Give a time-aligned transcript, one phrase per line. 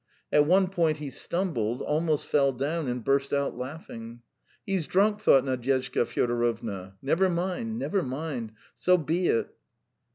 [0.31, 4.23] At one point he stumbled, almost fell down and burst out laughing.
[4.65, 6.95] "He's drunk," thought Nadyezhda Fyodorovna.
[7.03, 7.77] "Never mind....
[7.77, 8.53] Never mind....
[8.75, 9.53] So be it."